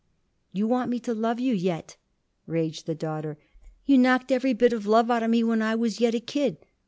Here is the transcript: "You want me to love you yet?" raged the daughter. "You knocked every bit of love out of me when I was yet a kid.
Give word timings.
"You 0.51 0.65
want 0.67 0.89
me 0.89 0.99
to 1.01 1.13
love 1.13 1.39
you 1.39 1.53
yet?" 1.53 1.95
raged 2.47 2.87
the 2.87 2.95
daughter. 2.95 3.37
"You 3.85 3.99
knocked 3.99 4.31
every 4.31 4.53
bit 4.53 4.73
of 4.73 4.87
love 4.87 5.11
out 5.11 5.21
of 5.21 5.29
me 5.29 5.43
when 5.43 5.61
I 5.61 5.75
was 5.75 5.99
yet 6.01 6.15
a 6.15 6.19
kid. 6.19 6.57